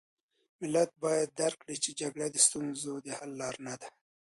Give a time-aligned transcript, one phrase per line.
[0.61, 3.89] ملت باید درک کړي چې جګړه د ستونزو د حل لاره نه ده.